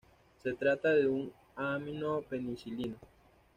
Se 0.41 0.53
trata 0.53 0.95
de 0.95 1.07
una 1.07 1.29
amino 1.75 2.23
penicilina. 2.27 2.95